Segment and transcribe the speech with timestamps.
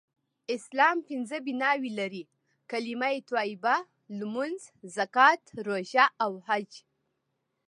[0.55, 2.23] اسلام پنځه بناوې لری:
[2.71, 3.75] کلمه طیبه،
[4.19, 4.59] لمونځ،
[4.95, 6.71] زکات، روژه او حج